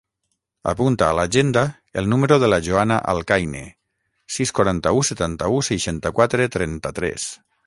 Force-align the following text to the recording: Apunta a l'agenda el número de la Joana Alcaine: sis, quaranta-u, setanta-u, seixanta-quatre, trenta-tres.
Apunta 0.69 1.09
a 1.09 1.17
l'agenda 1.17 1.63
el 2.03 2.09
número 2.13 2.39
de 2.45 2.49
la 2.53 2.59
Joana 2.69 2.97
Alcaine: 3.15 3.63
sis, 4.39 4.55
quaranta-u, 4.61 5.05
setanta-u, 5.11 5.65
seixanta-quatre, 5.73 6.51
trenta-tres. 6.59 7.33